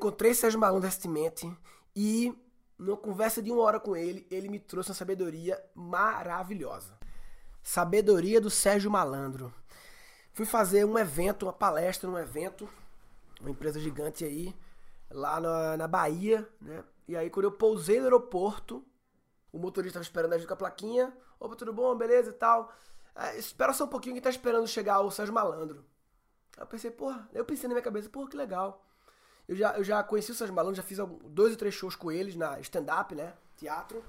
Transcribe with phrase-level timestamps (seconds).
[0.00, 1.54] encontrei Sérgio Malandro recentemente
[1.94, 2.34] e,
[2.78, 6.98] numa conversa de uma hora com ele, ele me trouxe uma sabedoria maravilhosa.
[7.62, 9.52] Sabedoria do Sérgio Malandro.
[10.32, 12.66] Fui fazer um evento, uma palestra num evento,
[13.40, 14.56] uma empresa gigante aí,
[15.10, 16.82] lá na, na Bahia, né?
[17.06, 18.84] E aí, quando eu pousei no aeroporto,
[19.52, 21.12] o motorista estava esperando a gente com a plaquinha.
[21.38, 21.94] Opa, tudo bom?
[21.96, 22.72] Beleza e tal.
[23.14, 25.84] É, espera só um pouquinho que tá esperando chegar o Sérgio Malandro.
[26.56, 28.86] Eu pensei, porra, eu pensei na minha cabeça, porra, que legal.
[29.50, 32.12] Eu já, eu já conheci o Sérgio Malandro, já fiz dois ou três shows com
[32.12, 33.34] eles na stand-up, né?
[33.56, 34.00] Teatro.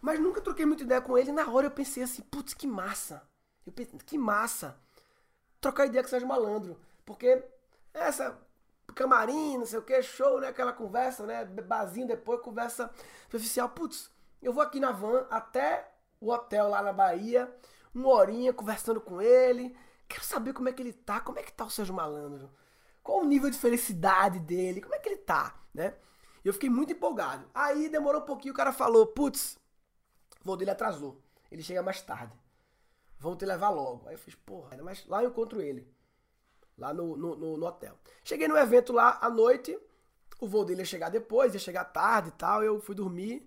[0.00, 1.32] Mas nunca troquei muita ideia com ele.
[1.32, 3.20] Na hora eu pensei assim, putz, que massa.
[3.66, 4.78] Eu pensei, que massa.
[5.60, 6.78] Trocar ideia com o Sérgio Malandro.
[7.04, 7.44] Porque
[7.92, 8.38] essa
[8.94, 10.46] camarim, não sei o que, show, né?
[10.46, 11.44] Aquela conversa, né?
[11.44, 12.88] Bazinho depois, conversa
[13.24, 13.70] superficial.
[13.70, 15.90] Putz, eu vou aqui na van até
[16.20, 17.52] o hotel lá na Bahia,
[17.92, 19.76] uma horinha conversando com ele.
[20.06, 22.48] Quero saber como é que ele tá, como é que tá o Sérgio Malandro.
[23.04, 25.94] Qual o nível de felicidade dele, como é que ele tá, né?
[26.42, 27.46] Eu fiquei muito empolgado.
[27.54, 29.58] Aí demorou um pouquinho, o cara falou, putz,
[30.40, 31.22] o voo dele atrasou.
[31.52, 32.32] Ele chega mais tarde.
[33.18, 34.08] Vão te levar logo.
[34.08, 35.86] Aí eu fiz, porra, mas lá eu encontro ele
[36.78, 37.94] lá no, no, no, no hotel.
[38.24, 39.78] Cheguei no evento lá à noite,
[40.40, 43.46] o voo dele ia chegar depois, ia chegar tarde e tal, eu fui dormir.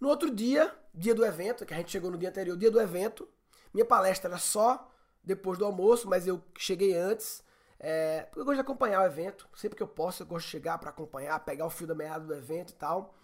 [0.00, 2.80] No outro dia, dia do evento, que a gente chegou no dia anterior, dia do
[2.80, 3.28] evento,
[3.74, 4.90] minha palestra era só
[5.22, 7.42] depois do almoço, mas eu cheguei antes,
[7.78, 10.50] é, porque eu gosto de acompanhar o evento, sempre que eu posso eu gosto de
[10.50, 13.14] chegar para acompanhar, pegar o fio da meada do evento e tal.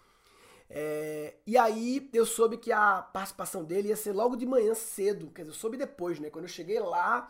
[0.69, 5.29] É, e aí eu soube que a participação dele ia ser logo de manhã cedo,
[5.31, 6.29] quer dizer, eu soube depois, né?
[6.29, 7.29] Quando eu cheguei lá,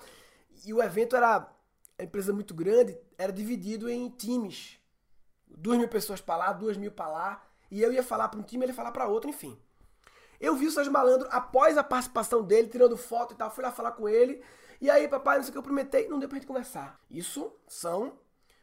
[0.65, 1.49] e o evento era
[1.97, 4.79] a empresa muito grande, era dividido em times.
[5.47, 7.43] Duas mil pessoas para lá, duas mil para lá.
[7.69, 9.57] E eu ia falar para um time, ele ia falar para outro, enfim.
[10.39, 13.71] Eu vi o Sérgio Malandro após a participação dele, tirando foto e tal, fui lá
[13.71, 14.43] falar com ele.
[14.79, 16.99] E aí, papai, não sei o que eu prometei, não deu pra gente conversar.
[17.09, 18.19] Isso são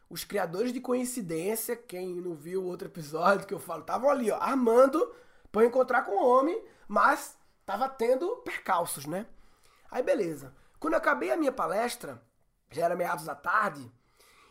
[0.09, 1.77] os criadores de coincidência.
[1.77, 5.15] Quem não viu o outro episódio que eu falo, estavam ali, ó, armando
[5.51, 9.27] pra encontrar com o homem, mas tava tendo percalços, né?
[9.91, 10.55] Aí, beleza.
[10.79, 12.23] Quando eu acabei a minha palestra,
[12.71, 13.91] já era meados da tarde,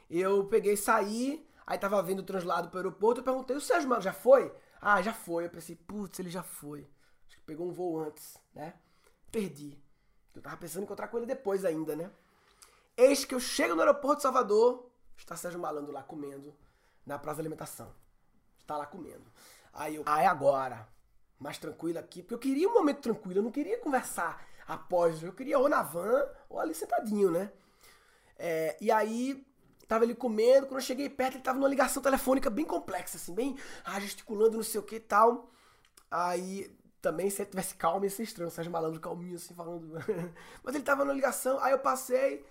[0.10, 4.02] eu peguei, saí, aí tava vindo o translado pro aeroporto, eu perguntei, o Sérgio Mano
[4.02, 4.54] já foi?
[4.82, 5.46] Ah, já foi.
[5.46, 6.90] Eu pensei, putz, ele já foi.
[7.28, 8.74] Acho que pegou um voo antes, né?
[9.32, 9.78] Perdi.
[10.36, 12.12] Eu tava pensando em encontrar com ele depois ainda, né?
[12.96, 16.54] Eis que eu chego no aeroporto de Salvador, está Sérgio Malandro lá comendo
[17.06, 17.94] na praça de alimentação.
[18.60, 19.24] Está lá comendo.
[19.74, 20.88] Aí eu, ah, é agora.
[21.40, 25.32] Mais tranquilo aqui, porque eu queria um momento tranquilo, eu não queria conversar após, eu
[25.32, 27.52] queria ou na van ou ali sentadinho, né?
[28.38, 29.46] É, e aí,
[29.88, 33.34] tava ele comendo, quando eu cheguei perto, ele tava numa ligação telefônica bem complexa, assim,
[33.34, 35.50] bem ah, gesticulando, não sei o que e tal.
[36.12, 39.94] Aí, também, se ele tivesse calmo, ia ser estranho, o Sérgio Malandro calminho, assim, falando.
[40.64, 42.46] Mas ele tava numa ligação, aí eu passei,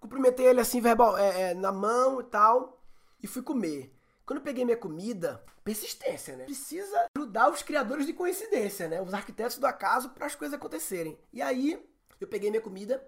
[0.00, 2.82] cumprimentei ele assim, verbal, é, é, na mão e tal,
[3.22, 3.94] e fui comer.
[4.26, 6.44] Quando eu peguei minha comida, persistência, né?
[6.44, 9.00] Precisa ajudar os criadores de coincidência, né?
[9.00, 11.18] Os arquitetos do acaso para as coisas acontecerem.
[11.32, 11.82] E aí,
[12.20, 13.02] eu peguei minha comida,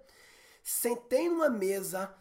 [0.62, 2.14] Sentei numa mesa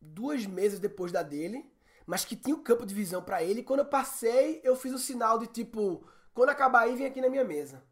[0.00, 1.64] duas meses depois da dele,
[2.06, 3.60] mas que tinha o campo de visão para ele.
[3.60, 7.20] E quando eu passei, eu fiz o sinal de tipo, quando acabar aí, vem aqui
[7.20, 7.82] na minha mesa.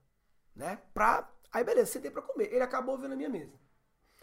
[0.54, 0.78] Né?
[0.92, 1.28] Pra.
[1.52, 2.52] Aí beleza, sentei pra comer.
[2.52, 3.52] Ele acabou vendo na minha mesa.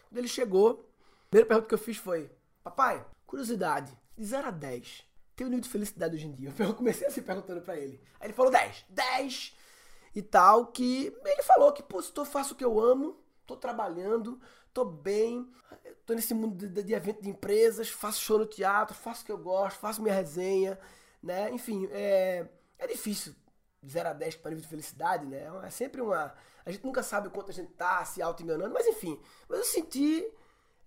[0.07, 0.89] Quando ele chegou,
[1.25, 2.31] a primeira pergunta que eu fiz foi:
[2.63, 5.05] Papai, curiosidade, de 0 a 10,
[5.35, 6.53] tem o nível de felicidade hoje em dia?
[6.59, 8.01] Eu comecei assim perguntando para ele.
[8.19, 9.55] Aí ele falou 10, 10
[10.13, 13.17] e tal, que ele falou que, pô, se eu faço o que eu amo,
[13.47, 14.39] tô trabalhando,
[14.73, 15.49] tô bem,
[16.05, 19.31] tô nesse mundo de, de, evento de empresas, faço show no teatro, faço o que
[19.31, 20.77] eu gosto, faço minha resenha,
[21.23, 21.49] né?
[21.51, 22.45] Enfim, é,
[22.77, 23.33] é difícil
[23.85, 25.43] 0 a 10 para nível de felicidade, né?
[25.63, 26.33] É sempre uma.
[26.65, 29.19] A gente nunca sabe o quanto a gente tá se auto-enganando, mas enfim.
[29.49, 30.31] Mas eu senti.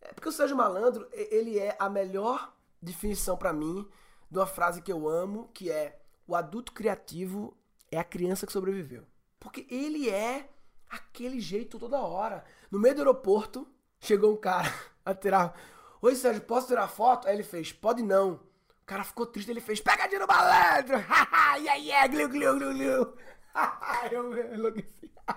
[0.01, 3.89] É porque o Sérgio Malandro, ele é a melhor definição para mim
[4.31, 7.57] de uma frase que eu amo, que é: o adulto criativo
[7.91, 9.05] é a criança que sobreviveu.
[9.41, 10.49] Porque ele é
[10.89, 12.45] aquele jeito toda hora.
[12.71, 13.67] No meio do aeroporto,
[14.01, 14.73] chegou um cara
[15.05, 15.59] a tirar.
[16.01, 17.27] Oi, Sérgio, posso tirar foto?
[17.27, 18.41] Aí ele fez, pode não.
[18.85, 20.99] O cara ficou triste, ele fez, pegadinha no malandro!
[21.09, 23.17] Haha, yeah, yeah, gliu, gliu, gliu, gliu.
[24.13, 25.11] eu enlouqueci.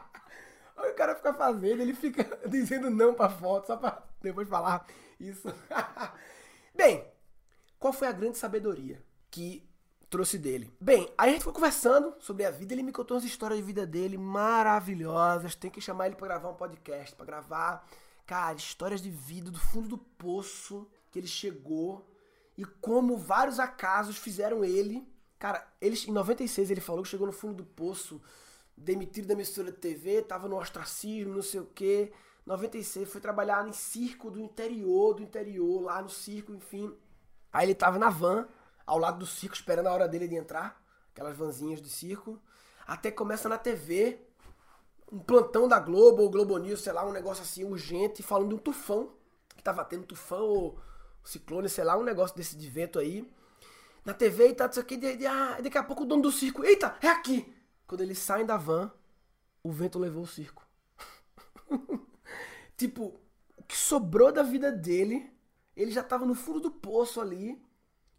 [0.78, 4.86] O cara fica fazendo, ele fica dizendo não pra foto, só pra depois falar
[5.20, 5.48] isso.
[6.76, 7.04] Bem,
[7.80, 9.02] qual foi a grande sabedoria
[9.32, 9.68] que
[10.10, 10.72] trouxe dele.
[10.80, 13.66] Bem, aí a gente foi conversando sobre a vida, ele me contou umas histórias de
[13.66, 15.56] vida dele maravilhosas.
[15.56, 17.88] Tem que chamar ele para gravar um podcast, para gravar,
[18.26, 22.08] cara, histórias de vida do fundo do poço que ele chegou
[22.58, 25.08] e como vários acasos fizeram ele.
[25.38, 28.20] Cara, ele, em 96 ele falou que chegou no fundo do poço,
[28.76, 32.12] demitido da emissora de TV, tava no ostracismo, não sei o quê.
[32.46, 36.96] 96 foi trabalhar em circo do interior, do interior, lá no circo, enfim.
[37.54, 38.48] Aí ele tava na van,
[38.86, 40.82] ao lado do circo, esperando a hora dele de entrar,
[41.12, 42.42] aquelas vanzinhas de circo.
[42.88, 44.20] Até começa na TV,
[45.12, 48.56] um plantão da Globo ou Globo News, sei lá, um negócio assim urgente, falando de
[48.56, 49.12] um tufão,
[49.56, 50.80] que tava tendo tufão ou
[51.28, 53.30] ciclone, sei lá, um negócio desse de vento aí.
[54.06, 56.32] Na TV e tá, isso aqui, de, de, ah, daqui a pouco o dono do
[56.32, 57.54] circo, eita, é aqui!
[57.86, 58.92] Quando eles saem da van,
[59.62, 60.66] o vento levou o circo.
[62.78, 63.20] tipo,
[63.58, 65.30] o que sobrou da vida dele,
[65.76, 67.62] ele já tava no fundo do poço ali,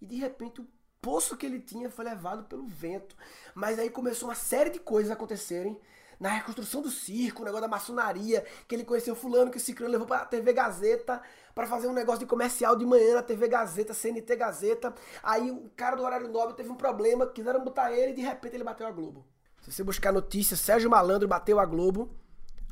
[0.00, 0.68] e de repente o
[1.00, 3.16] poço que ele tinha foi levado pelo vento.
[3.54, 5.78] Mas aí começou uma série de coisas acontecerem
[6.18, 9.92] na reconstrução do circo, o negócio da maçonaria, que ele conheceu fulano que o Cicrano
[9.92, 11.20] levou pra TV Gazeta
[11.54, 14.94] para fazer um negócio de comercial de manhã na TV Gazeta, CNT Gazeta.
[15.22, 18.56] Aí o cara do horário nobre teve um problema, quiseram botar ele e de repente
[18.56, 19.24] ele bateu a Globo.
[19.60, 22.10] Se você buscar notícia, Sérgio Malandro bateu a Globo,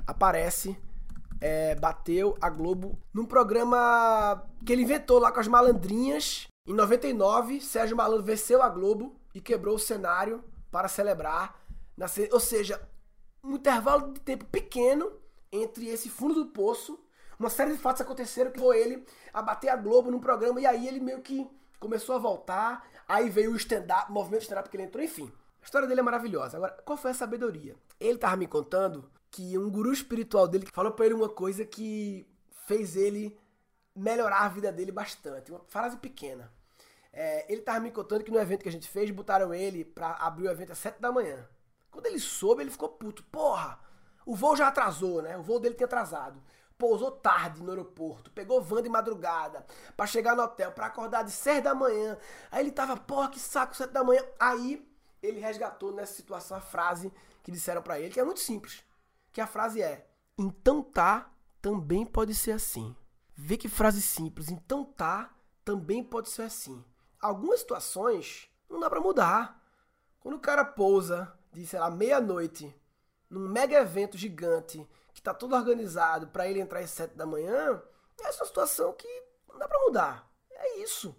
[0.06, 0.76] aparece
[1.40, 6.48] é, bateu a Globo num programa que ele inventou lá com as malandrinhas.
[6.66, 11.60] Em 99, Sérgio Malandro venceu a Globo e quebrou o cenário para celebrar.
[12.32, 12.80] Ou seja,
[13.46, 15.12] um intervalo de tempo pequeno
[15.52, 16.98] entre esse fundo do poço.
[17.38, 20.66] Uma série de fatos aconteceram que levou ele a bater a Globo num programa e
[20.66, 21.48] aí ele meio que
[21.78, 22.88] começou a voltar.
[23.06, 25.30] Aí veio o stand-up, movimento stand-up que ele entrou, enfim.
[25.62, 26.56] A história dele é maravilhosa.
[26.56, 27.76] Agora, qual foi a sabedoria?
[28.00, 32.26] Ele tava me contando que um guru espiritual dele falou para ele uma coisa que
[32.66, 33.38] fez ele
[33.94, 35.50] melhorar a vida dele bastante.
[35.50, 36.52] Uma frase pequena.
[37.12, 40.12] É, ele tava me contando que no evento que a gente fez, botaram ele pra
[40.14, 41.46] abrir o evento às 7 da manhã.
[41.96, 43.22] Quando ele soube, ele ficou puto.
[43.24, 43.80] Porra,
[44.26, 45.38] o voo já atrasou, né?
[45.38, 46.42] O voo dele tinha atrasado.
[46.76, 49.64] Pousou tarde no aeroporto, pegou van de madrugada
[49.96, 52.18] para chegar no hotel, para acordar de 6 da manhã.
[52.50, 54.22] Aí ele tava, porra, que saco, 7 da manhã.
[54.38, 54.86] Aí
[55.22, 57.10] ele resgatou nessa situação a frase
[57.42, 58.84] que disseram para ele, que é muito simples.
[59.32, 60.06] Que a frase é:
[60.36, 61.30] Então tá,
[61.62, 62.94] também pode ser assim.
[63.34, 64.50] Vê que frase simples.
[64.50, 65.34] Então tá,
[65.64, 66.84] também pode ser assim.
[67.18, 69.62] Algumas situações não dá para mudar.
[70.20, 72.74] Quando o cara pousa de, sei lá, meia-noite,
[73.30, 77.82] num mega evento gigante, que tá tudo organizado para ele entrar às sete da manhã,
[78.20, 79.08] essa é uma situação que
[79.48, 80.30] não dá para mudar.
[80.50, 81.16] É isso.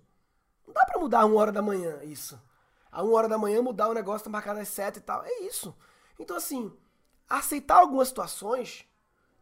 [0.68, 2.40] Não dá para mudar a uma hora da manhã, isso.
[2.92, 5.24] A uma hora da manhã mudar o negócio, tá marcado às sete e tal.
[5.26, 5.76] É isso.
[6.20, 6.72] Então, assim,
[7.28, 8.88] aceitar algumas situações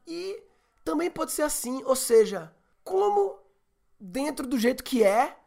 [0.08, 0.42] e
[0.86, 2.56] também pode ser assim, ou seja,
[2.86, 3.38] como
[4.00, 5.38] dentro do jeito que é,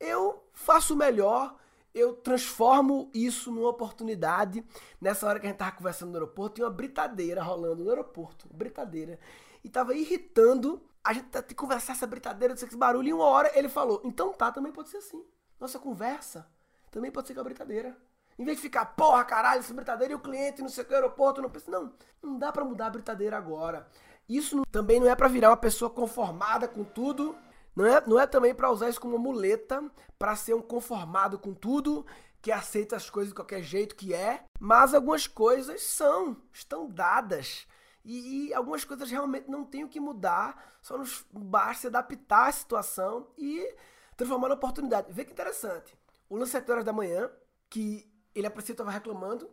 [0.00, 1.54] eu faço melhor
[1.98, 4.64] eu transformo isso numa oportunidade.
[5.00, 8.48] Nessa hora que a gente tava conversando no aeroporto, tinha uma britadeira rolando no aeroporto.
[8.52, 9.18] Britadeira.
[9.64, 13.08] E tava irritando a gente que conversar essa britadeira, esse barulho.
[13.08, 15.24] E uma hora ele falou: então tá, também pode ser assim.
[15.58, 16.46] Nossa conversa
[16.90, 17.96] também pode ser com a britadeira.
[18.38, 20.94] Em vez de ficar, porra, caralho, essa britadeira e o cliente, não sei o que,
[20.94, 21.70] aeroporto, não pensa.
[21.70, 21.92] Não,
[22.22, 23.88] não dá para mudar a britadeira agora.
[24.28, 27.34] Isso também não é para virar uma pessoa conformada com tudo
[27.78, 29.88] não é, não é também para usar isso como muleta
[30.18, 32.04] para ser um conformado com tudo,
[32.42, 37.68] que aceita as coisas de qualquer jeito que é, mas algumas coisas são, estão dadas.
[38.04, 42.52] E, e algumas coisas realmente não tem o que mudar, só nos basta adaptar à
[42.52, 43.72] situação e
[44.16, 45.12] transformar na oportunidade.
[45.12, 45.96] Vê que interessante.
[46.28, 47.30] O lance 7 horas da manhã,
[47.70, 49.48] que ele a estava reclamando,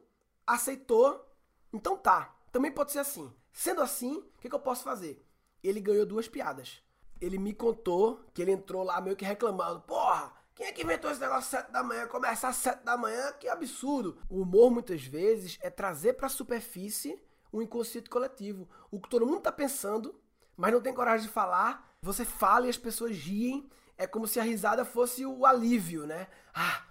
[0.48, 1.24] aceitou,
[1.72, 3.32] então tá, também pode ser assim.
[3.53, 5.24] Sendo assim, o que, que eu posso fazer?
[5.63, 6.84] Ele ganhou duas piadas
[7.19, 9.81] ele me contou que ele entrou lá meio que reclamando.
[9.81, 12.07] Porra, quem é que inventou esse negócio 7 da manhã?
[12.07, 13.34] Começar às 7 da manhã?
[13.34, 14.17] Que absurdo.
[14.29, 18.67] O humor, muitas vezes, é trazer para a superfície o inconsciente coletivo.
[18.89, 20.19] O que todo mundo tá pensando,
[20.55, 21.98] mas não tem coragem de falar.
[22.01, 23.69] Você fala e as pessoas riem.
[23.98, 26.27] É como se a risada fosse o alívio, né?
[26.53, 26.86] Ah,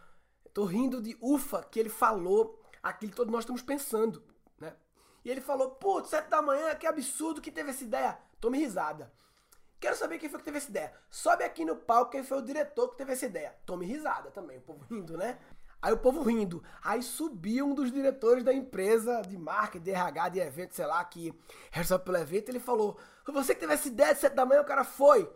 [0.52, 4.22] tô rindo de ufa que ele falou aquilo que todos nós estamos pensando,
[4.58, 4.74] né?
[5.24, 8.18] E ele falou, putz, 7 da manhã, que absurdo que teve essa ideia.
[8.40, 9.10] Tome risada.
[9.84, 10.94] Quero saber quem foi que teve essa ideia.
[11.10, 13.54] Sobe aqui no palco quem foi o diretor que teve essa ideia.
[13.66, 15.38] Tome risada também, o povo rindo, né?
[15.82, 16.64] Aí o povo rindo.
[16.82, 21.04] Aí subiu um dos diretores da empresa de marketing, de RH, de evento, sei lá,
[21.04, 21.38] que
[21.70, 22.48] responsável pelo evento.
[22.48, 24.62] Ele falou: você que teve essa ideia de 7 da manhã?
[24.62, 25.30] O cara foi.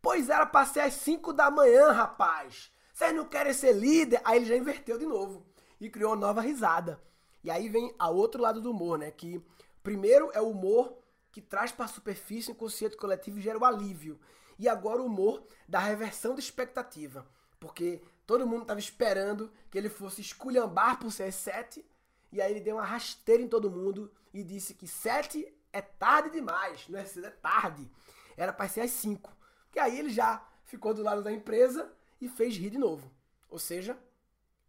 [0.00, 2.70] Pois era pra ser às 5 da manhã, rapaz.
[2.94, 4.20] Vocês não querem ser líder?
[4.24, 5.44] Aí ele já inverteu de novo
[5.80, 7.02] e criou uma nova risada.
[7.42, 9.10] E aí vem a outro lado do humor, né?
[9.10, 9.44] Que
[9.82, 10.96] primeiro é o humor
[11.38, 14.18] que traz para a superfície o inconsciente coletivo e gera o alívio.
[14.58, 17.24] E agora o humor da reversão de expectativa.
[17.60, 21.86] Porque todo mundo estava esperando que ele fosse esculhambar por ser sete.
[22.32, 26.30] E aí ele deu uma rasteira em todo mundo e disse que sete é tarde
[26.30, 26.88] demais.
[26.88, 27.88] Não é cedo, é tarde.
[28.36, 29.32] Era para ser às cinco.
[29.70, 31.88] Que aí ele já ficou do lado da empresa
[32.20, 33.08] e fez rir de novo.
[33.48, 33.96] Ou seja,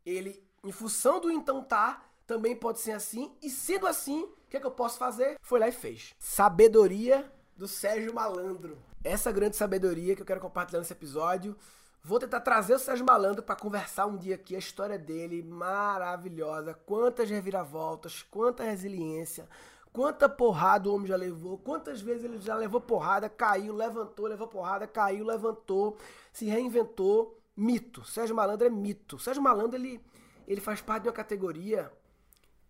[0.06, 3.32] ele, em função do então tá, também pode ser assim.
[3.42, 5.36] E sendo assim, o que, é que eu posso fazer?
[5.42, 6.14] Foi lá e fez.
[6.20, 7.26] Sabedoria
[7.58, 8.78] do Sérgio Malandro.
[9.04, 11.58] Essa grande sabedoria que eu quero compartilhar nesse episódio.
[12.04, 14.56] Vou tentar trazer o Sérgio Malandro para conversar um dia aqui.
[14.56, 16.76] A história dele maravilhosa.
[16.86, 19.50] Quantas reviravoltas, quanta resiliência,
[19.92, 24.48] quanta porrada o homem já levou, quantas vezes ele já levou porrada, caiu, levantou, levou
[24.48, 25.98] porrada, caiu, levantou,
[26.32, 27.36] se reinventou.
[27.58, 28.06] Mito.
[28.06, 29.18] Sérgio Malandro é mito.
[29.18, 30.00] Sérgio Malandro ele,
[30.48, 31.92] ele faz parte de uma categoria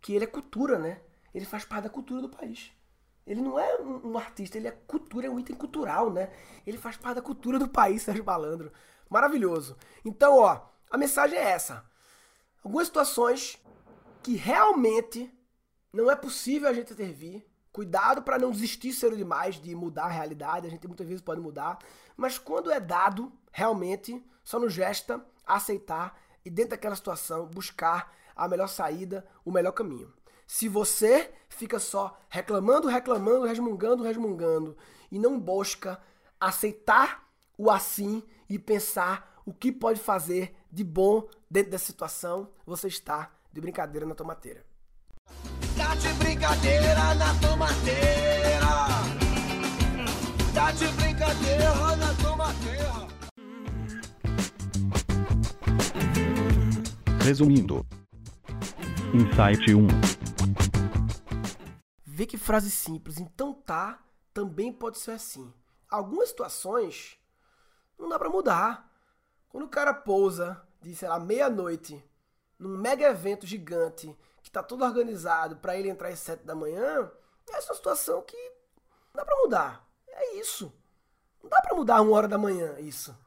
[0.02, 1.02] que ele é cultura, né?
[1.34, 2.72] Ele faz parte da cultura do país.
[3.26, 6.32] Ele não é um, artista, ele é cultura, é um item cultural, né?
[6.66, 8.72] Ele faz parte da cultura do país, Sérgio Malandro.
[9.10, 9.78] Maravilhoso.
[10.04, 11.86] Então, ó, a mensagem é essa.
[12.64, 13.58] Algumas situações
[14.24, 15.32] que realmente
[15.94, 17.46] não é possível a gente intervir.
[17.72, 20.66] Cuidado para não desistir cedo demais de mudar a realidade.
[20.66, 21.78] A gente muitas vezes pode mudar.
[22.18, 28.48] Mas quando é dado, realmente, só nos gesta aceitar e, dentro daquela situação, buscar a
[28.48, 30.12] melhor saída, o melhor caminho.
[30.48, 34.78] Se você fica só reclamando, reclamando, resmungando, resmungando
[35.12, 36.00] e não busca
[36.40, 37.28] aceitar
[37.58, 43.32] o assim e pensar o que pode fazer de bom dentro dessa situação, você está
[43.52, 44.66] de brincadeira na tomateira.
[45.76, 48.70] Tá de brincadeira na tomateira.
[50.54, 53.10] Tá de brincadeira na tomateira.
[57.24, 57.86] Resumindo.
[59.12, 59.88] Insight 1.
[62.06, 63.20] Vê que frase simples.
[63.20, 64.00] Então tá,
[64.32, 65.52] também pode ser assim.
[65.90, 67.18] Algumas situações
[67.98, 68.94] não dá para mudar.
[69.50, 72.04] Quando o cara pousa de, sei lá, meia-noite
[72.60, 77.12] num mega evento gigante que tá todo organizado para ele entrar às sete da manhã,
[77.50, 79.88] essa é uma situação que não dá para mudar.
[80.08, 80.72] É isso.
[81.42, 83.18] Não dá para mudar a uma hora da manhã isso.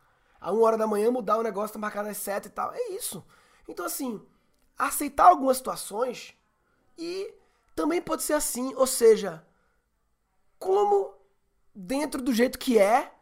[0.41, 2.73] A uma hora da manhã mudar o negócio tá marcado às sete e tal.
[2.73, 3.25] É isso.
[3.69, 4.25] Então, assim,
[4.87, 6.35] aceitar algumas situações
[6.99, 7.33] e
[7.75, 9.47] também pode ser assim, ou seja,
[10.59, 11.15] como
[11.73, 13.13] dentro do jeito que é,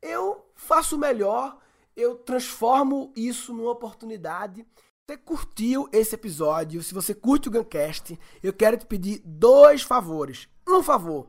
[0.00, 1.58] eu faço melhor,
[1.94, 4.62] eu transformo isso numa oportunidade.
[4.62, 9.82] Se você curtiu esse episódio, se você curte o Guncast, eu quero te pedir dois
[9.82, 10.48] favores.
[10.66, 11.28] Um favor,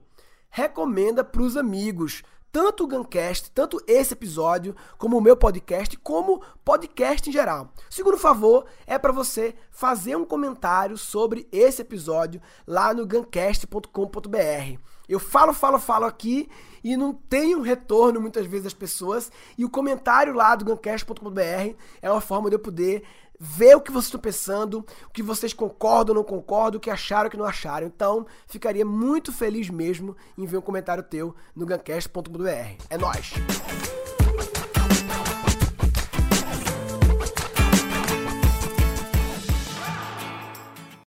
[0.50, 2.24] recomenda para os amigos
[2.54, 7.74] tanto o Guncast, tanto esse episódio, como o meu podcast, como podcast em geral.
[7.90, 14.93] Segundo favor é para você fazer um comentário sobre esse episódio lá no guncast.com.br.
[15.08, 16.50] Eu falo, falo, falo aqui
[16.84, 22.12] e não tenho retorno muitas vezes das pessoas, e o comentário lá do guncast.com.br é
[22.12, 23.04] uma forma de eu poder
[23.40, 26.90] ver o que vocês estão pensando, o que vocês concordam ou não concordam, o que
[26.90, 27.88] acharam ou que não acharam.
[27.88, 32.84] Então, ficaria muito feliz mesmo em ver um comentário teu no gancast.br.
[32.90, 33.34] É nóis!